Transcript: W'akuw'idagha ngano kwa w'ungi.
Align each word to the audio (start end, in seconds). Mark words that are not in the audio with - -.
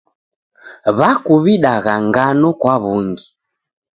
W'akuw'idagha 0.97 1.93
ngano 2.07 2.49
kwa 2.61 2.75
w'ungi. 2.83 3.27